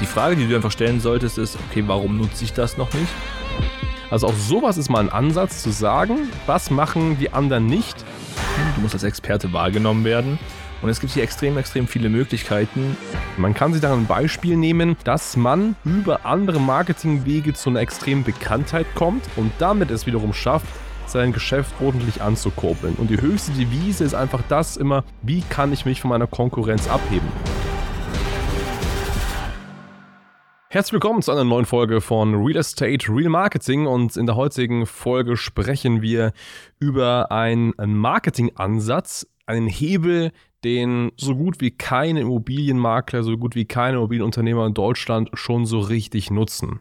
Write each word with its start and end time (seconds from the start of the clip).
Die 0.00 0.06
Frage, 0.06 0.36
die 0.36 0.48
du 0.48 0.56
einfach 0.56 0.70
stellen 0.70 1.00
solltest, 1.00 1.38
ist, 1.38 1.58
okay, 1.70 1.84
warum 1.86 2.16
nutze 2.16 2.44
ich 2.44 2.52
das 2.52 2.76
noch 2.76 2.92
nicht? 2.92 3.12
Also 4.10 4.26
auch 4.26 4.34
sowas 4.34 4.76
ist 4.76 4.90
mal 4.90 5.00
ein 5.00 5.10
Ansatz 5.10 5.62
zu 5.62 5.70
sagen, 5.70 6.28
was 6.46 6.70
machen 6.70 7.18
die 7.18 7.32
anderen 7.32 7.66
nicht. 7.66 8.04
Du 8.74 8.82
musst 8.82 8.94
als 8.94 9.04
Experte 9.04 9.52
wahrgenommen 9.52 10.04
werden. 10.04 10.38
Und 10.82 10.88
es 10.88 11.00
gibt 11.00 11.12
hier 11.12 11.22
extrem, 11.22 11.56
extrem 11.56 11.86
viele 11.86 12.08
Möglichkeiten. 12.08 12.96
Man 13.36 13.54
kann 13.54 13.72
sich 13.72 13.80
daran 13.80 14.00
ein 14.00 14.06
Beispiel 14.06 14.56
nehmen, 14.56 14.96
dass 15.04 15.36
man 15.36 15.76
über 15.84 16.26
andere 16.26 16.60
Marketingwege 16.60 17.54
zu 17.54 17.70
einer 17.70 17.80
extremen 17.80 18.24
Bekanntheit 18.24 18.86
kommt 18.96 19.24
und 19.36 19.52
damit 19.58 19.92
es 19.92 20.06
wiederum 20.06 20.32
schafft, 20.32 20.66
sein 21.06 21.32
Geschäft 21.32 21.72
ordentlich 21.80 22.20
anzukurbeln. 22.20 22.96
Und 22.96 23.10
die 23.10 23.20
höchste 23.20 23.52
Devise 23.52 24.02
ist 24.02 24.14
einfach 24.14 24.40
das 24.48 24.76
immer, 24.76 25.04
wie 25.22 25.42
kann 25.42 25.72
ich 25.72 25.84
mich 25.84 26.00
von 26.00 26.10
meiner 26.10 26.26
Konkurrenz 26.26 26.88
abheben? 26.88 27.28
Herzlich 30.72 30.94
willkommen 30.94 31.20
zu 31.20 31.30
einer 31.30 31.44
neuen 31.44 31.66
Folge 31.66 32.00
von 32.00 32.34
Real 32.34 32.56
Estate 32.56 33.06
Real 33.10 33.28
Marketing 33.28 33.86
und 33.86 34.16
in 34.16 34.24
der 34.24 34.36
heutigen 34.36 34.86
Folge 34.86 35.36
sprechen 35.36 36.00
wir 36.00 36.32
über 36.78 37.30
einen 37.30 37.74
Marketingansatz, 37.76 39.26
einen 39.44 39.66
Hebel, 39.66 40.32
den 40.64 41.12
so 41.18 41.36
gut 41.36 41.60
wie 41.60 41.72
keine 41.72 42.20
Immobilienmakler, 42.20 43.22
so 43.22 43.36
gut 43.36 43.54
wie 43.54 43.66
keine 43.66 43.98
Immobilienunternehmer 43.98 44.64
in 44.64 44.72
Deutschland 44.72 45.28
schon 45.34 45.66
so 45.66 45.78
richtig 45.78 46.30
nutzen. 46.30 46.80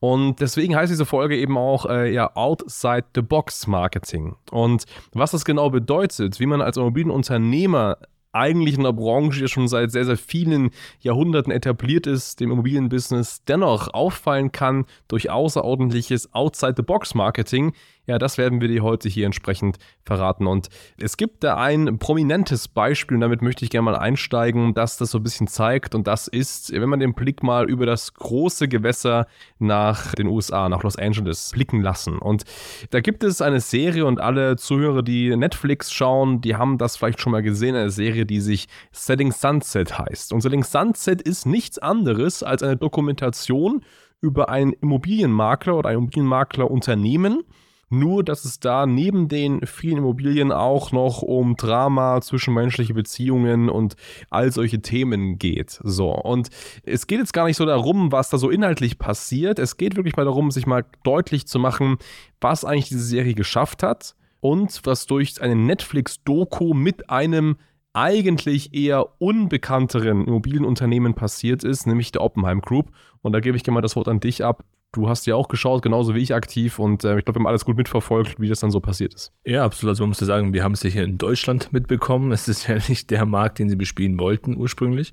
Und 0.00 0.40
deswegen 0.40 0.76
heißt 0.76 0.92
diese 0.92 1.06
Folge 1.06 1.38
eben 1.38 1.56
auch 1.56 1.86
äh, 1.86 2.12
ja 2.12 2.36
Outside 2.36 3.06
the 3.14 3.22
Box 3.22 3.66
Marketing. 3.66 4.36
Und 4.50 4.84
was 5.14 5.30
das 5.30 5.46
genau 5.46 5.70
bedeutet, 5.70 6.40
wie 6.40 6.46
man 6.46 6.60
als 6.60 6.76
Immobilienunternehmer 6.76 7.96
eigentlich 8.32 8.76
in 8.76 8.84
der 8.84 8.92
Branche, 8.92 9.40
die 9.40 9.48
schon 9.48 9.68
seit 9.68 9.90
sehr, 9.90 10.04
sehr 10.04 10.16
vielen 10.16 10.70
Jahrhunderten 11.00 11.52
etabliert 11.52 12.06
ist, 12.06 12.40
dem 12.40 12.50
Immobilienbusiness 12.50 13.44
dennoch 13.44 13.92
auffallen 13.92 14.52
kann 14.52 14.86
durch 15.08 15.30
außerordentliches 15.30 16.32
Outside-the-Box-Marketing, 16.34 17.72
ja, 18.10 18.18
das 18.18 18.38
werden 18.38 18.60
wir 18.60 18.66
dir 18.66 18.82
heute 18.82 19.08
hier 19.08 19.24
entsprechend 19.24 19.78
verraten. 20.04 20.48
Und 20.48 20.68
es 20.98 21.16
gibt 21.16 21.44
da 21.44 21.56
ein 21.56 21.98
prominentes 21.98 22.66
Beispiel, 22.66 23.16
und 23.16 23.20
damit 23.20 23.40
möchte 23.40 23.64
ich 23.64 23.70
gerne 23.70 23.84
mal 23.84 23.96
einsteigen, 23.96 24.74
das 24.74 24.96
das 24.96 25.12
so 25.12 25.18
ein 25.18 25.22
bisschen 25.22 25.46
zeigt. 25.46 25.94
Und 25.94 26.08
das 26.08 26.26
ist, 26.26 26.72
wenn 26.72 26.88
man 26.88 26.98
den 26.98 27.14
Blick 27.14 27.44
mal 27.44 27.70
über 27.70 27.86
das 27.86 28.14
große 28.14 28.66
Gewässer 28.66 29.26
nach 29.60 30.12
den 30.16 30.26
USA, 30.26 30.68
nach 30.68 30.82
Los 30.82 30.96
Angeles 30.96 31.52
blicken 31.52 31.82
lassen. 31.82 32.18
Und 32.18 32.42
da 32.90 33.00
gibt 33.00 33.22
es 33.22 33.40
eine 33.40 33.60
Serie 33.60 34.04
und 34.04 34.20
alle 34.20 34.56
Zuhörer, 34.56 35.02
die 35.02 35.36
Netflix 35.36 35.92
schauen, 35.92 36.40
die 36.40 36.56
haben 36.56 36.76
das 36.78 36.96
vielleicht 36.96 37.20
schon 37.20 37.30
mal 37.30 37.42
gesehen, 37.42 37.76
eine 37.76 37.90
Serie, 37.90 38.26
die 38.26 38.40
sich 38.40 38.66
Setting 38.90 39.30
Sunset 39.30 39.98
heißt. 39.98 40.32
Und 40.32 40.40
Setting 40.40 40.64
Sunset 40.64 41.22
ist 41.22 41.46
nichts 41.46 41.78
anderes 41.78 42.42
als 42.42 42.64
eine 42.64 42.76
Dokumentation 42.76 43.82
über 44.20 44.48
einen 44.48 44.72
Immobilienmakler 44.72 45.76
oder 45.76 45.90
ein 45.90 45.96
Immobilienmaklerunternehmen, 45.96 47.44
nur, 47.90 48.24
dass 48.24 48.44
es 48.44 48.60
da 48.60 48.86
neben 48.86 49.28
den 49.28 49.66
vielen 49.66 49.98
Immobilien 49.98 50.52
auch 50.52 50.92
noch 50.92 51.22
um 51.22 51.56
Drama, 51.56 52.20
zwischenmenschliche 52.20 52.94
Beziehungen 52.94 53.68
und 53.68 53.96
all 54.30 54.52
solche 54.52 54.80
Themen 54.80 55.38
geht. 55.38 55.80
So. 55.82 56.12
Und 56.12 56.48
es 56.84 57.06
geht 57.06 57.18
jetzt 57.18 57.32
gar 57.32 57.46
nicht 57.46 57.56
so 57.56 57.66
darum, 57.66 58.12
was 58.12 58.30
da 58.30 58.38
so 58.38 58.48
inhaltlich 58.48 58.98
passiert. 58.98 59.58
Es 59.58 59.76
geht 59.76 59.96
wirklich 59.96 60.16
mal 60.16 60.24
darum, 60.24 60.50
sich 60.50 60.66
mal 60.66 60.84
deutlich 61.02 61.46
zu 61.46 61.58
machen, 61.58 61.98
was 62.40 62.64
eigentlich 62.64 62.88
diese 62.88 63.04
Serie 63.04 63.34
geschafft 63.34 63.82
hat 63.82 64.14
und 64.40 64.80
was 64.84 65.06
durch 65.06 65.40
eine 65.40 65.56
Netflix-Doku 65.56 66.74
mit 66.74 67.10
einem 67.10 67.56
eigentlich 67.92 68.74
eher 68.74 69.20
unbekannteren 69.20 70.26
Immobilienunternehmen 70.26 71.14
passiert 71.14 71.64
ist, 71.64 71.86
nämlich 71.86 72.12
der 72.12 72.22
Oppenheim 72.22 72.60
Group. 72.60 72.90
Und 73.22 73.32
da 73.32 73.40
gebe 73.40 73.56
ich 73.56 73.64
gerne 73.64 73.74
mal 73.76 73.80
das 73.80 73.96
Wort 73.96 74.08
an 74.08 74.20
dich 74.20 74.44
ab. 74.44 74.64
Du 74.92 75.08
hast 75.08 75.26
ja 75.26 75.36
auch 75.36 75.48
geschaut, 75.48 75.82
genauso 75.82 76.16
wie 76.16 76.20
ich 76.20 76.34
aktiv 76.34 76.80
und 76.80 77.04
äh, 77.04 77.18
ich 77.18 77.24
glaube, 77.24 77.38
wir 77.38 77.42
haben 77.42 77.46
alles 77.46 77.64
gut 77.64 77.76
mitverfolgt, 77.76 78.40
wie 78.40 78.48
das 78.48 78.58
dann 78.58 78.72
so 78.72 78.80
passiert 78.80 79.14
ist. 79.14 79.32
Ja, 79.44 79.64
absolut. 79.64 79.90
Also 79.90 80.02
man 80.02 80.08
muss 80.08 80.20
ja 80.20 80.26
sagen, 80.26 80.52
wir 80.52 80.64
haben 80.64 80.72
es 80.72 80.82
ja 80.82 80.90
hier 80.90 81.04
in 81.04 81.16
Deutschland 81.16 81.72
mitbekommen. 81.72 82.32
Es 82.32 82.48
ist 82.48 82.66
ja 82.66 82.74
nicht 82.88 83.10
der 83.10 83.24
Markt, 83.24 83.60
den 83.60 83.68
sie 83.68 83.76
bespielen 83.76 84.18
wollten 84.18 84.56
ursprünglich. 84.56 85.12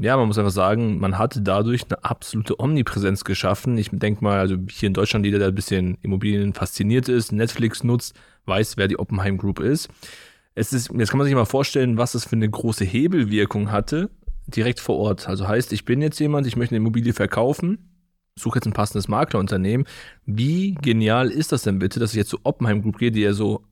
Ja, 0.00 0.16
man 0.16 0.28
muss 0.28 0.38
einfach 0.38 0.52
sagen, 0.52 1.00
man 1.00 1.18
hat 1.18 1.40
dadurch 1.42 1.84
eine 1.88 2.04
absolute 2.04 2.60
Omnipräsenz 2.60 3.24
geschaffen. 3.24 3.78
Ich 3.78 3.88
denke 3.90 4.22
mal, 4.22 4.38
also 4.38 4.56
hier 4.70 4.86
in 4.86 4.94
Deutschland, 4.94 5.24
jeder, 5.24 5.38
der 5.38 5.48
ein 5.48 5.54
bisschen 5.54 5.98
Immobilien 6.02 6.52
fasziniert 6.52 7.08
ist, 7.08 7.32
Netflix 7.32 7.82
nutzt, 7.82 8.14
weiß, 8.44 8.76
wer 8.76 8.88
die 8.88 8.98
Oppenheim 8.98 9.38
Group 9.38 9.58
ist. 9.58 9.88
Es 10.58 10.72
ist, 10.72 10.90
jetzt 10.96 11.10
kann 11.10 11.18
man 11.18 11.26
sich 11.26 11.34
mal 11.34 11.44
vorstellen, 11.44 11.98
was 11.98 12.14
es 12.14 12.24
für 12.24 12.36
eine 12.36 12.48
große 12.50 12.84
Hebelwirkung 12.84 13.70
hatte, 13.70 14.10
direkt 14.46 14.80
vor 14.80 14.96
Ort. 14.96 15.28
Also 15.28 15.46
heißt, 15.46 15.72
ich 15.72 15.84
bin 15.84 16.02
jetzt 16.02 16.18
jemand, 16.18 16.46
ich 16.46 16.56
möchte 16.56 16.74
eine 16.74 16.82
Immobilie 16.82 17.12
verkaufen 17.12 17.78
suche 18.38 18.58
jetzt 18.58 18.66
ein 18.66 18.72
passendes 18.72 19.08
Maklerunternehmen. 19.08 19.86
Wie 20.24 20.74
genial 20.74 21.30
ist 21.30 21.52
das 21.52 21.62
denn 21.62 21.78
bitte, 21.78 22.00
dass 22.00 22.10
ich 22.12 22.16
jetzt 22.16 22.30
zu 22.30 22.38
Oppenheim 22.44 22.82
Group 22.82 22.98
gehe, 22.98 23.10
die 23.10 23.20
ja 23.20 23.32
so, 23.32 23.64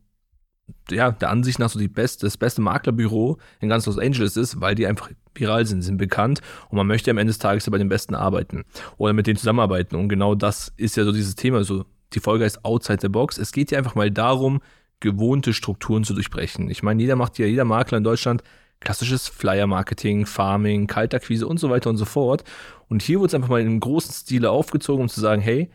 ja, 0.90 1.12
der 1.12 1.30
Ansicht 1.30 1.58
nach 1.58 1.70
so 1.70 1.78
die 1.78 1.88
beste, 1.88 2.26
das 2.26 2.36
beste 2.36 2.60
Maklerbüro 2.60 3.38
in 3.60 3.68
ganz 3.68 3.86
Los 3.86 3.98
Angeles 3.98 4.36
ist, 4.36 4.60
weil 4.60 4.74
die 4.74 4.86
einfach 4.86 5.10
viral 5.34 5.64
sind, 5.66 5.82
sind 5.82 5.96
bekannt 5.96 6.40
und 6.68 6.76
man 6.76 6.86
möchte 6.86 7.10
am 7.10 7.18
Ende 7.18 7.30
des 7.30 7.38
Tages 7.38 7.66
ja 7.66 7.70
bei 7.70 7.78
den 7.78 7.88
Besten 7.88 8.14
arbeiten 8.14 8.64
oder 8.96 9.12
mit 9.12 9.26
denen 9.26 9.36
zusammenarbeiten. 9.36 9.96
Und 9.96 10.08
genau 10.08 10.34
das 10.34 10.72
ist 10.76 10.96
ja 10.96 11.04
so 11.04 11.12
dieses 11.12 11.36
Thema. 11.36 11.62
So, 11.62 11.84
die 12.12 12.20
Folge 12.20 12.44
heißt 12.44 12.64
Outside 12.64 12.98
the 13.00 13.08
Box. 13.08 13.38
Es 13.38 13.52
geht 13.52 13.70
ja 13.70 13.78
einfach 13.78 13.94
mal 13.94 14.10
darum, 14.10 14.60
gewohnte 15.00 15.52
Strukturen 15.52 16.04
zu 16.04 16.14
durchbrechen. 16.14 16.70
Ich 16.70 16.82
meine, 16.82 17.02
jeder 17.02 17.16
macht 17.16 17.38
ja, 17.38 17.46
jeder 17.46 17.64
Makler 17.64 17.98
in 17.98 18.04
Deutschland 18.04 18.42
klassisches 18.80 19.28
Flyer-Marketing, 19.28 20.26
Farming, 20.26 20.86
Kaltakquise 20.86 21.46
und 21.46 21.58
so 21.58 21.70
weiter 21.70 21.90
und 21.90 21.96
so 21.96 22.04
fort. 22.04 22.44
Und 22.88 23.02
hier 23.02 23.18
wurde 23.18 23.28
es 23.28 23.34
einfach 23.34 23.48
mal 23.48 23.60
in 23.60 23.66
einem 23.66 23.80
großen 23.80 24.12
Stile 24.12 24.50
aufgezogen, 24.50 25.02
um 25.02 25.08
zu 25.08 25.20
sagen, 25.20 25.42
hey, 25.42 25.70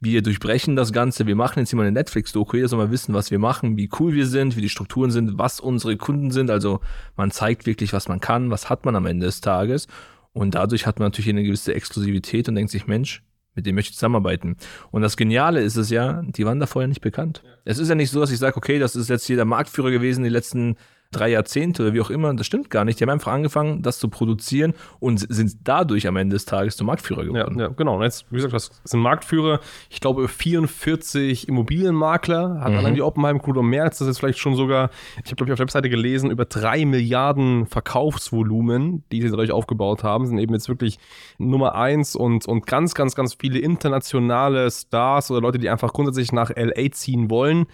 wir 0.00 0.22
durchbrechen 0.22 0.76
das 0.76 0.92
Ganze, 0.92 1.26
wir 1.26 1.34
machen 1.34 1.60
jetzt 1.60 1.70
hier 1.70 1.78
mal 1.78 1.84
eine 1.84 1.92
Netflix-Doku, 1.92 2.56
jeder 2.56 2.68
soll 2.68 2.78
mal 2.78 2.90
wissen, 2.90 3.14
was 3.14 3.30
wir 3.30 3.38
machen, 3.38 3.76
wie 3.78 3.88
cool 3.98 4.12
wir 4.12 4.26
sind, 4.26 4.54
wie 4.54 4.60
die 4.60 4.68
Strukturen 4.68 5.10
sind, 5.10 5.38
was 5.38 5.60
unsere 5.60 5.96
Kunden 5.96 6.30
sind. 6.30 6.50
Also 6.50 6.80
man 7.16 7.30
zeigt 7.30 7.64
wirklich, 7.64 7.92
was 7.92 8.08
man 8.08 8.20
kann, 8.20 8.50
was 8.50 8.68
hat 8.68 8.84
man 8.84 8.96
am 8.96 9.06
Ende 9.06 9.26
des 9.26 9.40
Tages. 9.40 9.88
Und 10.32 10.54
dadurch 10.54 10.86
hat 10.86 10.98
man 10.98 11.06
natürlich 11.06 11.30
eine 11.30 11.44
gewisse 11.44 11.74
Exklusivität 11.74 12.48
und 12.48 12.56
denkt 12.56 12.70
sich, 12.70 12.86
Mensch, 12.86 13.22
mit 13.54 13.66
dem 13.66 13.74
möchte 13.74 13.90
ich 13.90 13.96
zusammenarbeiten. 13.96 14.56
Und 14.90 15.02
das 15.02 15.16
Geniale 15.16 15.60
ist 15.60 15.76
es 15.76 15.90
ja, 15.90 16.22
die 16.22 16.44
waren 16.44 16.60
da 16.60 16.66
vorher 16.66 16.88
nicht 16.88 17.00
bekannt. 17.00 17.42
Ja. 17.44 17.50
Es 17.64 17.78
ist 17.78 17.88
ja 17.88 17.94
nicht 17.94 18.10
so, 18.10 18.20
dass 18.20 18.30
ich 18.30 18.38
sage, 18.38 18.56
okay, 18.56 18.78
das 18.78 18.96
ist 18.96 19.08
jetzt 19.08 19.26
hier 19.26 19.36
der 19.36 19.44
Marktführer 19.44 19.90
gewesen 19.90 20.24
die 20.24 20.30
letzten 20.30 20.76
drei 21.14 21.30
Jahrzehnte 21.30 21.82
oder 21.82 21.94
wie 21.94 22.00
auch 22.00 22.10
immer. 22.10 22.34
Das 22.34 22.46
stimmt 22.46 22.70
gar 22.70 22.84
nicht. 22.84 22.98
Die 22.98 23.04
haben 23.04 23.10
einfach 23.10 23.32
angefangen, 23.32 23.82
das 23.82 23.98
zu 23.98 24.08
produzieren 24.08 24.74
und 25.00 25.18
sind 25.28 25.56
dadurch 25.64 26.06
am 26.06 26.16
Ende 26.16 26.34
des 26.34 26.44
Tages 26.44 26.76
zum 26.76 26.86
Marktführer 26.86 27.24
geworden. 27.24 27.58
Ja, 27.58 27.66
ja 27.66 27.72
genau. 27.72 27.96
Und 27.96 28.02
jetzt, 28.02 28.26
wie 28.30 28.36
gesagt, 28.36 28.54
das 28.54 28.70
sind 28.84 29.00
Marktführer. 29.00 29.60
Ich 29.90 30.00
glaube, 30.00 30.28
44 30.28 31.48
Immobilienmakler 31.48 32.60
hat 32.60 32.72
mhm. 32.72 32.78
allein 32.78 32.94
die 32.94 33.02
Oppenheim 33.02 33.40
Crew 33.40 33.58
und 33.58 33.66
mehr 33.66 33.84
als 33.84 33.98
das 33.98 34.08
ist 34.08 34.18
vielleicht 34.18 34.38
schon 34.38 34.56
sogar, 34.56 34.90
ich 35.24 35.30
habe, 35.30 35.36
glaube 35.36 35.50
ich, 35.50 35.52
auf 35.52 35.56
der 35.58 35.64
Webseite 35.64 35.88
gelesen, 35.88 36.30
über 36.30 36.44
drei 36.44 36.84
Milliarden 36.84 37.66
Verkaufsvolumen, 37.66 39.04
die 39.12 39.22
sie 39.22 39.30
dadurch 39.30 39.52
aufgebaut 39.52 40.02
haben, 40.02 40.26
sind 40.26 40.38
eben 40.38 40.54
jetzt 40.54 40.68
wirklich 40.68 40.98
Nummer 41.38 41.74
eins 41.74 42.16
und, 42.16 42.46
und 42.46 42.66
ganz, 42.66 42.94
ganz, 42.94 43.14
ganz 43.14 43.34
viele 43.34 43.58
internationale 43.58 44.70
Stars 44.70 45.30
oder 45.30 45.40
Leute, 45.40 45.58
die 45.58 45.70
einfach 45.70 45.92
grundsätzlich 45.92 46.32
nach 46.32 46.50
LA 46.54 46.90
ziehen 46.92 47.30
wollen 47.30 47.66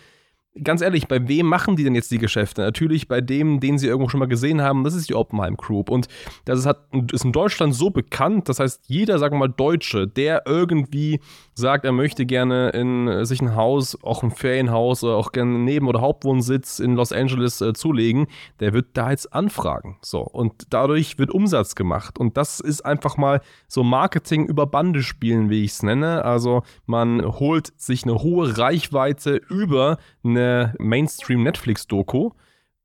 ganz 0.63 0.81
ehrlich, 0.81 1.07
bei 1.07 1.29
wem 1.29 1.47
machen 1.47 1.77
die 1.77 1.85
denn 1.85 1.95
jetzt 1.95 2.11
die 2.11 2.19
Geschäfte? 2.19 2.63
Natürlich 2.63 3.07
bei 3.07 3.21
dem, 3.21 3.61
den 3.61 3.79
sie 3.79 3.87
irgendwo 3.87 4.09
schon 4.09 4.21
mal 4.21 4.27
gesehen 4.27 4.61
haben, 4.61 4.83
das 4.83 4.95
ist 4.95 5.09
die 5.09 5.15
Oppenheim 5.15 5.57
Group. 5.57 5.91
Und 5.91 6.09
das 6.45 6.59
ist, 6.59 6.67
hat, 6.67 6.89
ist 7.13 7.25
in 7.25 7.33
Deutschland 7.33 7.75
so 7.75 7.91
bekannt, 7.91 8.49
das 8.49 8.59
heißt, 8.59 8.85
jeder, 8.87 9.19
sagen 9.19 9.37
wir 9.37 9.47
mal, 9.47 9.55
Deutsche, 9.55 10.09
der 10.09 10.43
irgendwie 10.47 11.21
sagt, 11.55 11.85
er 11.85 11.93
möchte 11.93 12.27
gerne 12.27 12.71
in 12.71 13.07
äh, 13.07 13.25
sich 13.25 13.41
ein 13.41 13.55
Haus, 13.55 13.97
auch 14.03 14.23
ein 14.23 14.31
Ferienhaus 14.31 15.05
oder 15.05 15.17
auch 15.17 15.33
gerne 15.33 15.59
Neben- 15.59 15.87
oder 15.87 16.01
Hauptwohnsitz 16.01 16.79
in 16.79 16.97
Los 16.97 17.13
Angeles 17.13 17.61
äh, 17.61 17.73
zulegen, 17.73 18.27
der 18.59 18.73
wird 18.73 18.89
da 18.95 19.11
jetzt 19.11 19.33
anfragen. 19.33 19.99
So. 20.03 20.21
Und 20.21 20.67
dadurch 20.71 21.19
wird 21.19 21.31
Umsatz 21.31 21.75
gemacht. 21.75 22.19
Und 22.19 22.37
das 22.37 22.61
ist 22.61 22.85
einfach 22.85 23.17
mal 23.17 23.41
so 23.69 23.85
Marketing 23.85 24.47
über 24.47 24.67
Bande 24.67 25.03
spielen, 25.03 25.51
wie 25.51 25.65
ich 25.65 25.73
es 25.73 25.83
nenne. 25.83 26.25
Also 26.25 26.63
man 26.87 27.23
holt 27.25 27.73
sich 27.77 28.05
eine 28.05 28.23
hohe 28.23 28.59
Reichweite 28.59 29.37
über 29.37 29.99
eine 30.25 30.40
Mainstream-Netflix-Doku 30.79 32.31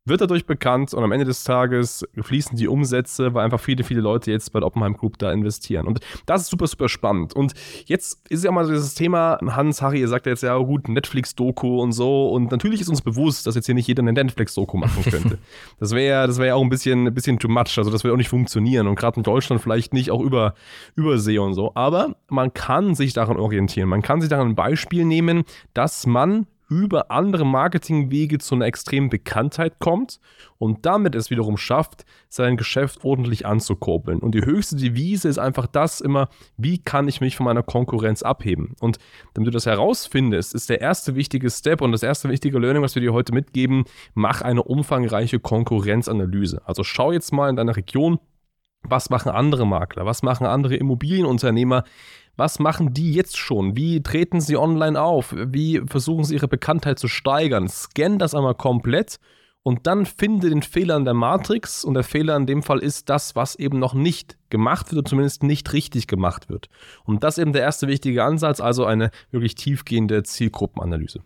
wird 0.06 0.22
dadurch 0.22 0.46
bekannt 0.46 0.94
und 0.94 1.04
am 1.04 1.12
Ende 1.12 1.26
des 1.26 1.44
Tages 1.44 2.06
fließen 2.16 2.56
die 2.58 2.68
Umsätze, 2.68 3.34
weil 3.34 3.44
einfach 3.44 3.60
viele, 3.60 3.84
viele 3.84 4.02
Leute 4.02 4.32
jetzt 4.32 4.54
bei 4.54 4.60
der 4.60 4.68
Oppenheim 4.68 4.96
Group 4.96 5.18
da 5.18 5.32
investieren. 5.32 5.88
Und 5.88 6.00
das 6.28 6.44
ist 6.44 6.50
super, 6.50 6.68
super 6.68 6.90
spannend. 6.90 7.36
Und 7.36 7.54
jetzt 7.86 8.22
ist 8.30 8.44
ja 8.44 8.52
mal 8.52 8.66
so 8.66 8.72
dieses 8.72 8.94
Thema, 8.94 9.40
Hans, 9.42 9.82
Harry, 9.82 10.00
ihr 10.00 10.08
sagt 10.08 10.28
ja 10.28 10.32
jetzt, 10.32 10.44
ja 10.44 10.56
gut, 10.58 10.88
Netflix-Doku 10.88 11.82
und 11.82 11.92
so. 11.92 12.30
Und 12.30 12.52
natürlich 12.52 12.82
ist 12.82 12.90
uns 12.90 13.02
bewusst, 13.02 13.48
dass 13.48 13.56
jetzt 13.56 13.66
hier 13.66 13.74
nicht 13.74 13.88
jeder 13.88 14.02
eine 14.02 14.14
Netflix-Doku 14.14 14.78
machen 14.78 15.04
könnte. 15.04 15.40
das 15.80 15.92
wäre 15.92 16.28
das 16.28 16.38
wär 16.38 16.48
ja 16.48 16.56
auch 16.56 16.64
ein 16.64 16.70
bisschen, 16.70 17.08
ein 17.08 17.14
bisschen 17.14 17.40
too 17.40 17.50
much. 17.50 17.78
Also 17.78 17.90
das 17.90 18.04
würde 18.04 18.14
auch 18.14 18.18
nicht 18.18 18.30
funktionieren. 18.30 18.86
Und 18.86 18.96
gerade 18.96 19.18
in 19.18 19.24
Deutschland 19.24 19.60
vielleicht 19.60 19.92
nicht 19.94 20.12
auch 20.12 20.22
über 20.22 20.54
Übersee 20.96 21.40
und 21.40 21.56
so. 21.56 21.72
Aber 21.74 22.16
man 22.30 22.54
kann 22.54 22.94
sich 22.94 23.14
daran 23.14 23.38
orientieren. 23.38 23.90
Man 23.90 24.04
kann 24.04 24.22
sich 24.22 24.30
daran 24.30 24.50
ein 24.50 24.56
Beispiel 24.56 25.04
nehmen, 25.04 25.46
dass 25.74 26.06
man 26.06 26.46
über 26.70 27.12
andere 27.12 27.46
Marketingwege 27.46 28.40
zu 28.40 28.56
einer 28.56 28.66
extremen 28.66 29.10
Bekanntheit 29.10 29.80
kommt 29.80 30.20
und 30.58 30.86
damit 30.86 31.16
es 31.16 31.30
wiederum 31.30 31.58
schafft, 31.58 32.06
sein 32.30 32.58
Geschäft 32.58 33.04
ordentlich 33.04 33.46
anzukurbeln. 33.46 34.20
Und 34.20 34.34
die 34.34 34.46
höchste 34.46 34.76
Devise 34.76 35.30
ist 35.30 35.38
einfach 35.38 35.68
das 35.68 36.02
immer, 36.02 36.30
wie 36.58 36.78
kann 36.78 37.08
ich 37.08 37.22
mich 37.22 37.36
von 37.36 37.46
meiner 37.46 37.64
Konkurrenz 37.64 38.24
abheben? 38.24 38.76
Und 38.80 38.98
damit 39.34 39.48
du 39.48 39.52
das 39.52 39.66
herausfindest, 39.66 40.56
ist 40.56 40.70
der 40.70 40.82
erste 40.82 41.16
wichtige 41.16 41.50
Step 41.50 41.82
und 41.82 41.92
das 41.92 42.04
erste 42.04 42.30
wichtige 42.30 42.60
Learning, 42.60 42.82
was 42.82 42.96
wir 42.96 43.02
dir 43.02 43.14
heute 43.14 43.34
mitgeben, 43.34 43.86
mach 44.14 44.42
eine 44.42 44.64
umfangreiche 44.64 45.40
Konkurrenzanalyse. 45.40 46.62
Also 46.66 46.84
schau 46.84 47.12
jetzt 47.12 47.32
mal 47.32 47.50
in 47.50 47.56
deiner 47.56 47.76
Region, 47.76 48.20
was 48.90 49.10
machen 49.10 49.32
andere 49.32 49.66
Makler? 49.66 50.06
Was 50.06 50.24
machen 50.24 50.46
andere 50.46 50.76
Immobilienunternehmer? 50.76 51.84
Was 52.38 52.60
machen 52.60 52.94
die 52.94 53.14
jetzt 53.14 53.38
schon? 53.38 53.78
Wie 53.78 54.04
treten 54.04 54.42
sie 54.42 54.58
online 54.58 55.02
auf? 55.02 55.34
Wie 55.36 55.82
versuchen 55.86 56.26
sie 56.26 56.36
ihre 56.36 56.48
Bekanntheit 56.48 57.00
zu 57.00 57.08
steigern? 57.08 57.68
Scan 57.68 58.18
das 58.18 58.36
einmal 58.36 58.56
komplett 58.56 59.20
und 59.68 59.88
dann 59.88 60.06
finde 60.06 60.50
den 60.50 60.62
Fehler 60.62 60.96
in 60.96 61.06
der 61.06 61.16
Matrix. 61.16 61.84
Und 61.84 61.96
der 61.96 62.04
Fehler 62.04 62.36
in 62.36 62.46
dem 62.46 62.62
Fall 62.62 62.78
ist 62.78 63.10
das, 63.10 63.36
was 63.36 63.56
eben 63.56 63.80
noch 63.80 63.96
nicht 63.96 64.38
gemacht 64.52 64.92
wird 64.92 65.00
oder 65.00 65.10
zumindest 65.10 65.42
nicht 65.42 65.74
richtig 65.74 66.06
gemacht 66.06 66.50
wird. 66.50 66.70
Und 67.04 67.24
das 67.24 67.40
ist 67.40 67.42
eben 67.42 67.52
der 67.52 67.64
erste 67.64 67.88
wichtige 67.88 68.24
Ansatz, 68.24 68.62
also 68.62 68.86
eine 68.86 69.10
wirklich 69.32 69.56
tiefgehende 69.56 70.22
Zielgruppenanalyse. 70.22 71.22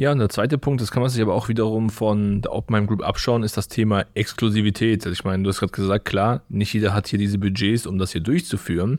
Ja, 0.00 0.12
und 0.12 0.18
der 0.18 0.30
zweite 0.30 0.56
Punkt, 0.56 0.80
das 0.80 0.92
kann 0.92 1.02
man 1.02 1.10
sich 1.10 1.20
aber 1.20 1.34
auch 1.34 1.50
wiederum 1.50 1.90
von 1.90 2.40
der 2.40 2.54
Oppenheim 2.54 2.86
Group 2.86 3.02
abschauen, 3.02 3.42
ist 3.42 3.58
das 3.58 3.68
Thema 3.68 4.06
Exklusivität. 4.14 5.04
Also 5.04 5.12
ich 5.12 5.24
meine, 5.24 5.42
du 5.42 5.50
hast 5.50 5.60
gerade 5.60 5.72
gesagt, 5.72 6.06
klar, 6.06 6.40
nicht 6.48 6.72
jeder 6.72 6.94
hat 6.94 7.08
hier 7.08 7.18
diese 7.18 7.36
Budgets, 7.36 7.86
um 7.86 7.98
das 7.98 8.12
hier 8.12 8.22
durchzuführen. 8.22 8.98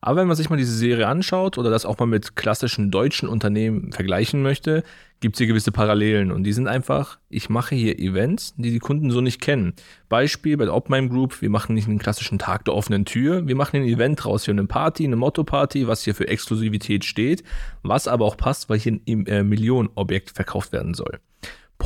Aber 0.00 0.20
wenn 0.20 0.28
man 0.28 0.36
sich 0.36 0.50
mal 0.50 0.56
diese 0.56 0.76
Serie 0.76 1.06
anschaut 1.06 1.58
oder 1.58 1.70
das 1.70 1.84
auch 1.84 1.98
mal 1.98 2.06
mit 2.06 2.36
klassischen 2.36 2.90
deutschen 2.90 3.28
Unternehmen 3.28 3.92
vergleichen 3.92 4.42
möchte, 4.42 4.82
gibt 5.20 5.36
es 5.36 5.38
hier 5.38 5.46
gewisse 5.46 5.72
Parallelen 5.72 6.30
und 6.30 6.44
die 6.44 6.52
sind 6.52 6.68
einfach, 6.68 7.18
ich 7.30 7.48
mache 7.48 7.74
hier 7.74 7.98
Events, 7.98 8.54
die 8.56 8.70
die 8.70 8.78
Kunden 8.78 9.10
so 9.10 9.20
nicht 9.20 9.40
kennen. 9.40 9.72
Beispiel 10.08 10.56
bei 10.56 10.66
der 10.66 10.74
Opmime 10.74 11.08
Group, 11.08 11.40
wir 11.40 11.50
machen 11.50 11.74
nicht 11.74 11.88
einen 11.88 11.98
klassischen 11.98 12.38
Tag 12.38 12.64
der 12.66 12.74
offenen 12.74 13.04
Tür, 13.04 13.46
wir 13.48 13.56
machen 13.56 13.76
ein 13.76 13.88
Event 13.88 14.24
raus 14.26 14.44
für 14.44 14.50
eine 14.50 14.66
Party, 14.66 15.04
eine 15.04 15.16
Motto-Party, 15.16 15.88
was 15.88 16.04
hier 16.04 16.14
für 16.14 16.28
Exklusivität 16.28 17.04
steht, 17.04 17.42
was 17.82 18.08
aber 18.08 18.26
auch 18.26 18.36
passt, 18.36 18.68
weil 18.68 18.78
hier 18.78 19.00
ein 19.06 19.26
äh, 19.26 19.42
Millionenobjekt 19.42 20.30
verkauft 20.30 20.72
werden 20.72 20.94
soll. 20.94 21.18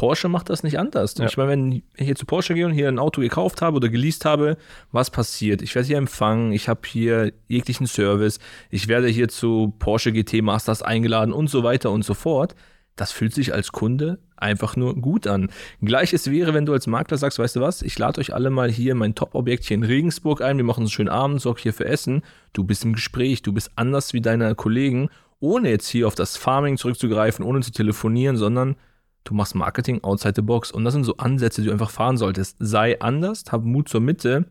Porsche 0.01 0.31
macht 0.31 0.49
das 0.49 0.63
nicht 0.63 0.79
anders. 0.79 1.15
Ja. 1.19 1.27
Ich 1.27 1.37
meine, 1.37 1.51
wenn 1.51 1.73
ich 1.73 1.83
hier 1.95 2.17
zu 2.17 2.25
Porsche 2.25 2.55
gehe 2.55 2.65
und 2.65 2.73
hier 2.73 2.89
ein 2.89 2.99
Auto 2.99 3.21
gekauft 3.21 3.61
habe 3.61 3.77
oder 3.77 3.91
geleast 3.91 4.25
habe, 4.25 4.57
was 4.93 5.11
passiert? 5.11 5.61
Ich 5.61 5.75
werde 5.75 5.89
hier 5.89 5.99
empfangen, 5.99 6.53
ich 6.53 6.71
habe 6.71 6.81
hier 6.87 7.35
jeglichen 7.49 7.87
Service, 7.87 8.39
ich 8.71 8.89
werde 8.89 9.09
hier 9.09 9.29
zu 9.29 9.75
Porsche 9.79 10.13
GT 10.13 10.41
Masters 10.41 10.81
eingeladen 10.81 11.35
und 11.35 11.51
so 11.51 11.65
weiter 11.65 11.91
und 11.91 12.03
so 12.03 12.15
fort. 12.15 12.55
Das 12.97 13.13
fühlt 13.13 13.35
sich 13.35 13.53
als 13.53 13.73
Kunde 13.73 14.19
einfach 14.39 14.75
nur 14.75 14.95
gut 14.95 15.27
an. 15.27 15.51
Gleiches 15.83 16.31
wäre, 16.31 16.55
wenn 16.55 16.65
du 16.65 16.73
als 16.73 16.87
Makler 16.87 17.19
sagst, 17.19 17.39
weißt 17.39 17.57
du 17.57 17.61
was, 17.61 17.83
ich 17.83 17.99
lade 17.99 18.23
euch 18.23 18.33
alle 18.33 18.49
mal 18.49 18.71
hier 18.71 18.95
mein 18.95 19.15
Top-Objekt 19.15 19.65
hier 19.65 19.75
in 19.75 19.85
Regensburg 19.85 20.41
ein, 20.41 20.57
wir 20.57 20.65
machen 20.65 20.81
einen 20.81 20.89
schönen 20.89 21.11
Abend, 21.11 21.43
sorg 21.43 21.59
hier 21.59 21.75
für 21.75 21.85
Essen. 21.85 22.23
Du 22.55 22.65
bist 22.65 22.87
im 22.87 22.95
Gespräch, 22.95 23.43
du 23.43 23.53
bist 23.53 23.73
anders 23.77 24.15
wie 24.15 24.23
deine 24.23 24.55
Kollegen, 24.55 25.11
ohne 25.41 25.69
jetzt 25.69 25.89
hier 25.89 26.07
auf 26.07 26.15
das 26.15 26.39
Farming 26.39 26.79
zurückzugreifen, 26.79 27.45
ohne 27.45 27.61
zu 27.61 27.71
telefonieren, 27.71 28.39
sondern 28.39 28.77
Du 29.25 29.35
machst 29.35 29.55
Marketing 29.55 30.03
outside 30.03 30.35
the 30.37 30.43
box. 30.43 30.71
Und 30.71 30.85
das 30.85 30.95
sind 30.95 31.05
so 31.05 31.17
Ansätze, 31.17 31.61
die 31.61 31.67
du 31.67 31.73
einfach 31.73 31.91
fahren 31.91 32.17
solltest. 32.17 32.57
Sei 32.59 33.01
anders, 33.01 33.45
hab 33.51 33.65
Mut 33.65 33.89
zur 33.89 34.01
Mitte 34.01 34.47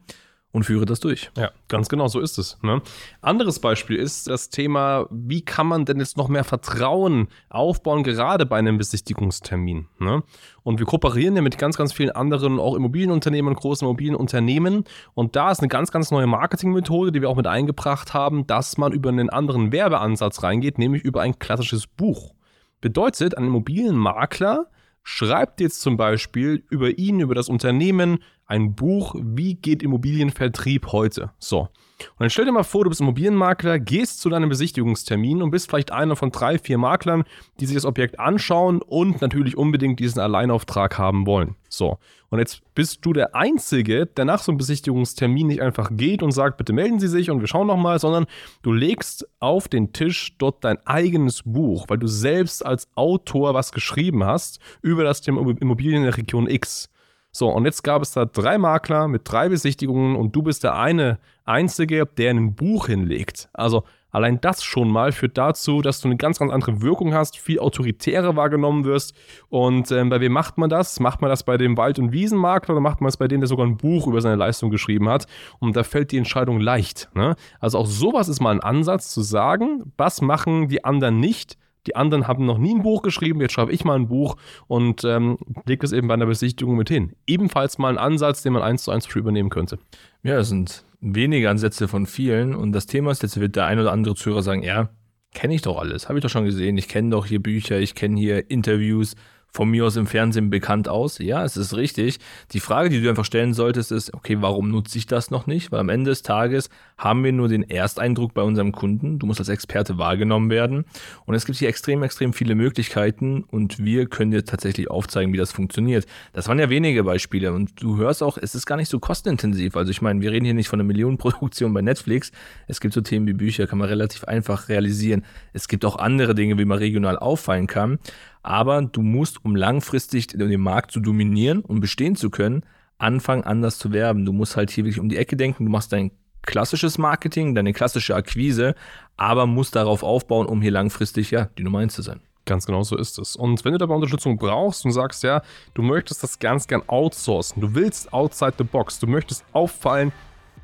und 0.51 0.63
führe 0.63 0.85
das 0.85 0.99
durch. 0.99 1.29
Ja, 1.37 1.51
ganz 1.67 1.89
genau, 1.89 2.07
so 2.07 2.19
ist 2.19 2.37
es. 2.37 2.57
Ne? 2.61 2.81
Anderes 3.21 3.59
Beispiel 3.59 3.97
ist 3.97 4.27
das 4.27 4.49
Thema, 4.49 5.05
wie 5.11 5.41
kann 5.41 5.67
man 5.67 5.85
denn 5.85 5.99
jetzt 5.99 6.17
noch 6.17 6.27
mehr 6.27 6.43
Vertrauen 6.43 7.27
aufbauen, 7.49 8.03
gerade 8.03 8.45
bei 8.45 8.57
einem 8.57 8.77
Besichtigungstermin. 8.77 9.87
Ne? 9.99 10.23
Und 10.63 10.79
wir 10.79 10.85
kooperieren 10.85 11.35
ja 11.35 11.41
mit 11.41 11.57
ganz, 11.57 11.77
ganz 11.77 11.93
vielen 11.93 12.11
anderen, 12.11 12.59
auch 12.59 12.75
Immobilienunternehmen, 12.75 13.53
großen 13.53 13.85
Immobilienunternehmen. 13.85 14.85
Und 15.13 15.35
da 15.35 15.51
ist 15.51 15.59
eine 15.59 15.67
ganz, 15.67 15.91
ganz 15.91 16.09
neue 16.09 16.27
Marketingmethode, 16.27 17.11
die 17.11 17.21
wir 17.21 17.29
auch 17.29 17.35
mit 17.35 17.47
eingebracht 17.47 18.13
haben, 18.13 18.47
dass 18.47 18.77
man 18.77 18.91
über 18.91 19.09
einen 19.09 19.29
anderen 19.29 19.71
Werbeansatz 19.71 20.41
reingeht, 20.41 20.79
nämlich 20.79 21.03
über 21.03 21.21
ein 21.21 21.37
klassisches 21.37 21.85
Buch. 21.85 22.33
Bedeutet, 22.81 23.37
ein 23.37 23.45
Immobilienmakler 23.45 24.67
schreibt 25.03 25.59
jetzt 25.61 25.81
zum 25.81 25.97
Beispiel 25.97 26.63
über 26.69 26.97
ihn, 26.97 27.19
über 27.19 27.35
das 27.35 27.49
Unternehmen 27.49 28.19
ein 28.49 28.73
Buch, 28.73 29.15
wie 29.21 29.55
geht 29.55 29.83
Immobilienvertrieb 29.83 30.87
heute? 30.91 31.31
So. 31.37 31.69
Und 31.99 32.19
dann 32.19 32.29
stell 32.29 32.45
dir 32.45 32.51
mal 32.51 32.63
vor, 32.63 32.83
du 32.83 32.89
bist 32.89 33.01
Immobilienmakler, 33.01 33.77
gehst 33.77 34.21
zu 34.21 34.29
deinem 34.29 34.49
Besichtigungstermin 34.49 35.41
und 35.41 35.51
bist 35.51 35.69
vielleicht 35.69 35.91
einer 35.91 36.15
von 36.15 36.31
drei, 36.31 36.57
vier 36.57 36.77
Maklern, 36.77 37.25
die 37.59 37.67
sich 37.67 37.75
das 37.75 37.85
Objekt 37.85 38.19
anschauen 38.19 38.81
und 38.81 39.21
natürlich 39.21 39.55
unbedingt 39.55 39.99
diesen 39.99 40.19
Alleinauftrag 40.19 40.97
haben 40.97 41.27
wollen. 41.27 41.55
So. 41.67 41.99
Und 42.29 42.39
jetzt 42.39 42.61
bist 42.73 43.05
du 43.05 43.13
der 43.13 43.35
Einzige, 43.35 44.07
der 44.07 44.25
nach 44.25 44.41
so 44.41 44.51
einem 44.51 44.57
Besichtigungstermin 44.57 45.47
nicht 45.47 45.61
einfach 45.61 45.91
geht 45.91 46.23
und 46.23 46.31
sagt, 46.31 46.57
bitte 46.57 46.73
melden 46.73 46.99
Sie 46.99 47.07
sich 47.07 47.29
und 47.29 47.41
wir 47.41 47.47
schauen 47.47 47.67
nochmal, 47.67 47.99
sondern 47.99 48.25
du 48.63 48.71
legst 48.71 49.27
auf 49.39 49.67
den 49.67 49.93
Tisch 49.93 50.35
dort 50.39 50.63
dein 50.63 50.77
eigenes 50.87 51.43
Buch, 51.43 51.85
weil 51.87 51.97
du 51.97 52.07
selbst 52.07 52.65
als 52.65 52.87
Autor 52.95 53.53
was 53.53 53.71
geschrieben 53.71 54.23
hast 54.23 54.59
über 54.81 55.03
das 55.03 55.21
Thema 55.21 55.41
Immobilien 55.59 55.97
in 55.97 56.03
der 56.03 56.17
Region 56.17 56.49
X. 56.49 56.89
So, 57.31 57.49
und 57.49 57.65
jetzt 57.65 57.83
gab 57.83 58.01
es 58.01 58.11
da 58.11 58.25
drei 58.25 58.57
Makler 58.57 59.07
mit 59.07 59.21
drei 59.25 59.49
Besichtigungen 59.49 60.15
und 60.15 60.35
du 60.35 60.41
bist 60.41 60.63
der 60.63 60.75
eine 60.75 61.19
Einzige, 61.45 62.05
der 62.05 62.31
ein 62.31 62.55
Buch 62.55 62.87
hinlegt. 62.87 63.49
Also 63.53 63.83
allein 64.09 64.41
das 64.41 64.63
schon 64.63 64.89
mal 64.89 65.11
führt 65.11 65.37
dazu, 65.37 65.83
dass 65.83 66.01
du 66.01 66.07
eine 66.07 66.17
ganz, 66.17 66.39
ganz 66.39 66.51
andere 66.51 66.81
Wirkung 66.81 67.13
hast, 67.13 67.37
viel 67.37 67.59
autoritärer 67.59 68.35
wahrgenommen 68.35 68.83
wirst. 68.83 69.15
Und 69.49 69.91
ähm, 69.91 70.09
bei 70.09 70.19
wem 70.21 70.31
macht 70.31 70.57
man 70.57 70.71
das? 70.71 70.99
Macht 70.99 71.21
man 71.21 71.29
das 71.29 71.43
bei 71.43 71.57
dem 71.57 71.77
Wald- 71.77 71.99
und 71.99 72.11
Wiesenmakler 72.11 72.73
oder 72.73 72.81
macht 72.81 72.99
man 72.99 73.09
es 73.09 73.17
bei 73.17 73.27
dem, 73.27 73.41
der 73.41 73.47
sogar 73.47 73.67
ein 73.67 73.77
Buch 73.77 74.07
über 74.07 74.21
seine 74.21 74.35
Leistung 74.35 74.71
geschrieben 74.71 75.07
hat? 75.07 75.27
Und 75.59 75.75
da 75.75 75.83
fällt 75.83 76.11
die 76.11 76.17
Entscheidung 76.17 76.59
leicht. 76.59 77.09
Ne? 77.13 77.35
Also 77.59 77.77
auch 77.77 77.85
sowas 77.85 78.27
ist 78.27 78.39
mal 78.39 78.51
ein 78.51 78.61
Ansatz 78.63 79.11
zu 79.11 79.21
sagen, 79.21 79.93
was 79.97 80.21
machen 80.21 80.67
die 80.67 80.83
anderen 80.83 81.19
nicht? 81.19 81.57
Die 81.87 81.95
anderen 81.95 82.27
haben 82.27 82.45
noch 82.45 82.57
nie 82.57 82.75
ein 82.75 82.83
Buch 82.83 83.01
geschrieben, 83.01 83.41
jetzt 83.41 83.53
schreibe 83.53 83.71
ich 83.71 83.85
mal 83.85 83.95
ein 83.95 84.07
Buch 84.07 84.35
und 84.67 85.03
ähm, 85.03 85.37
lege 85.65 85.85
es 85.85 85.91
eben 85.91 86.07
bei 86.07 86.13
einer 86.13 86.25
Besichtigung 86.25 86.75
mit 86.75 86.89
hin. 86.89 87.13
Ebenfalls 87.25 87.77
mal 87.77 87.89
ein 87.89 87.97
Ansatz, 87.97 88.41
den 88.41 88.53
man 88.53 88.61
eins 88.61 88.83
zu 88.83 88.91
eins 88.91 89.07
übernehmen 89.15 89.49
könnte. 89.49 89.79
Ja, 90.23 90.37
es 90.37 90.49
sind 90.49 90.85
wenige 90.99 91.49
Ansätze 91.49 91.87
von 91.87 92.05
vielen 92.05 92.53
und 92.53 92.73
das 92.73 92.85
Thema 92.85 93.11
ist, 93.11 93.23
jetzt 93.23 93.39
wird 93.39 93.55
der 93.55 93.65
ein 93.65 93.79
oder 93.79 93.91
andere 93.91 94.15
Zuhörer 94.15 94.41
sagen, 94.41 94.63
ja, 94.63 94.89
kenne 95.33 95.55
ich 95.55 95.61
doch 95.61 95.79
alles, 95.79 96.09
habe 96.09 96.19
ich 96.19 96.23
doch 96.23 96.29
schon 96.29 96.45
gesehen, 96.45 96.77
ich 96.77 96.87
kenne 96.87 97.11
doch 97.11 97.25
hier 97.25 97.41
Bücher, 97.41 97.79
ich 97.79 97.95
kenne 97.95 98.19
hier 98.19 98.49
Interviews, 98.49 99.15
von 99.51 99.69
mir 99.69 99.85
aus 99.85 99.95
im 99.95 100.07
Fernsehen 100.07 100.49
bekannt 100.49 100.87
aus. 100.87 101.17
Ja, 101.19 101.43
es 101.43 101.57
ist 101.57 101.75
richtig. 101.75 102.19
Die 102.51 102.59
Frage, 102.59 102.89
die 102.89 103.01
du 103.01 103.09
einfach 103.09 103.25
stellen 103.25 103.53
solltest, 103.53 103.91
ist, 103.91 104.13
okay, 104.13 104.37
warum 104.39 104.69
nutze 104.69 104.97
ich 104.97 105.07
das 105.07 105.31
noch 105.31 105.47
nicht? 105.47 105.71
Weil 105.71 105.79
am 105.79 105.89
Ende 105.89 106.11
des 106.11 106.21
Tages 106.21 106.69
haben 106.97 107.23
wir 107.23 107.31
nur 107.31 107.47
den 107.47 107.69
Ersteindruck 107.69 108.33
bei 108.33 108.41
unserem 108.41 108.71
Kunden. 108.71 109.19
Du 109.19 109.25
musst 109.25 109.39
als 109.39 109.49
Experte 109.49 109.97
wahrgenommen 109.97 110.49
werden. 110.49 110.85
Und 111.25 111.35
es 111.35 111.45
gibt 111.45 111.57
hier 111.57 111.69
extrem, 111.69 112.03
extrem 112.03 112.33
viele 112.33 112.55
Möglichkeiten 112.55 113.43
und 113.43 113.83
wir 113.83 114.05
können 114.07 114.31
dir 114.31 114.45
tatsächlich 114.45 114.89
aufzeigen, 114.89 115.33
wie 115.33 115.37
das 115.37 115.51
funktioniert. 115.51 116.05
Das 116.33 116.47
waren 116.47 116.59
ja 116.59 116.69
wenige 116.69 117.03
Beispiele 117.03 117.53
und 117.53 117.81
du 117.81 117.97
hörst 117.97 118.21
auch, 118.21 118.37
es 118.37 118.55
ist 118.55 118.65
gar 118.65 118.75
nicht 118.75 118.89
so 118.89 118.99
kostenintensiv. 118.99 119.75
Also 119.75 119.91
ich 119.91 120.01
meine, 120.01 120.21
wir 120.21 120.31
reden 120.31 120.45
hier 120.45 120.53
nicht 120.53 120.69
von 120.69 120.79
einer 120.79 120.87
Millionenproduktion 120.87 121.73
bei 121.73 121.81
Netflix. 121.81 122.31
Es 122.67 122.79
gibt 122.79 122.93
so 122.93 123.01
Themen 123.01 123.27
wie 123.27 123.33
Bücher, 123.33 123.67
kann 123.67 123.79
man 123.79 123.87
relativ 123.87 124.25
einfach 124.25 124.69
realisieren. 124.69 125.23
Es 125.53 125.67
gibt 125.67 125.85
auch 125.85 125.97
andere 125.97 126.35
Dinge, 126.35 126.57
wie 126.57 126.65
man 126.65 126.77
regional 126.77 127.17
auffallen 127.17 127.67
kann. 127.67 127.99
Aber 128.41 128.81
du 128.81 129.01
musst, 129.01 129.43
um 129.43 129.55
langfristig 129.55 130.27
den 130.27 130.61
Markt 130.61 130.91
zu 130.91 130.99
dominieren 130.99 131.61
und 131.61 131.79
bestehen 131.81 132.15
zu 132.15 132.29
können, 132.29 132.63
anfangen 132.97 133.43
anders 133.43 133.77
zu 133.77 133.91
werben. 133.91 134.25
Du 134.25 134.33
musst 134.33 134.55
halt 134.55 134.69
hier 134.71 134.85
wirklich 134.85 134.99
um 134.99 135.09
die 135.09 135.17
Ecke 135.17 135.35
denken. 135.35 135.65
Du 135.65 135.71
machst 135.71 135.91
dein 135.91 136.11
klassisches 136.41 136.97
Marketing, 136.97 137.55
deine 137.55 137.73
klassische 137.73 138.15
Akquise, 138.15 138.75
aber 139.17 139.45
musst 139.45 139.75
darauf 139.75 140.03
aufbauen, 140.03 140.47
um 140.47 140.61
hier 140.61 140.71
langfristig 140.71 141.31
ja 141.31 141.49
die 141.57 141.63
Nummer 141.63 141.79
eins 141.79 141.93
zu 141.93 142.01
sein. 142.01 142.21
Ganz 142.45 142.65
genau 142.65 142.83
so 142.83 142.97
ist 142.97 143.19
es. 143.19 143.35
Und 143.35 143.63
wenn 143.63 143.73
du 143.73 143.77
dabei 143.77 143.93
Unterstützung 143.93 144.37
brauchst 144.37 144.83
und 144.83 144.91
sagst, 144.91 145.23
ja, 145.23 145.43
du 145.75 145.83
möchtest 145.83 146.23
das 146.23 146.39
ganz 146.39 146.65
gern 146.65 146.81
outsourcen, 146.87 147.61
du 147.61 147.75
willst 147.75 148.11
outside 148.11 148.53
the 148.57 148.63
box, 148.63 148.99
du 148.99 149.07
möchtest 149.07 149.45
auffallen, 149.53 150.11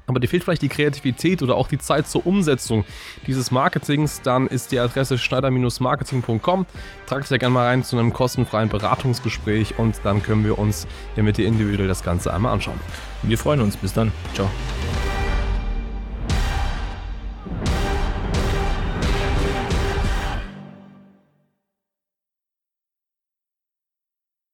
aber 0.08 0.20
dir 0.20 0.28
fehlt 0.28 0.44
vielleicht 0.44 0.62
die 0.62 0.70
Kreativität 0.70 1.42
oder 1.42 1.56
auch 1.56 1.68
die 1.68 1.78
Zeit 1.78 2.08
zur 2.08 2.26
Umsetzung 2.26 2.86
dieses 3.28 3.52
Marketings, 3.52 4.22
dann 4.22 4.48
ist 4.48 4.72
die 4.72 4.80
Adresse 4.80 5.18
schneider-marketing.com. 5.18 6.66
Trag 7.06 7.22
dich 7.22 7.30
da 7.30 7.38
gerne 7.38 7.54
mal 7.54 7.66
rein 7.66 7.84
zu 7.84 7.98
einem 7.98 8.14
kostenfreien 8.14 8.70
Beratungsgespräch 8.70 9.78
und 9.78 10.00
dann 10.04 10.24
können 10.24 10.44
wir 10.44 10.58
uns 10.58 10.88
ja 11.16 11.24
mit 11.24 11.38
dir 11.38 11.46
individuell 11.46 11.88
das 11.88 12.04
Ganze 12.04 12.34
einmal 12.34 12.54
anschauen. 12.54 12.80
Wir 13.24 13.38
freuen 13.38 13.62
uns. 13.62 13.76
Bis 13.78 13.94
dann. 13.94 14.12
Ciao. 14.34 14.50